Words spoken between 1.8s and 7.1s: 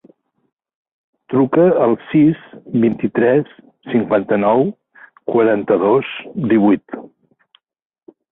al sis, vint-i-tres, cinquanta-nou, quaranta-dos, divuit.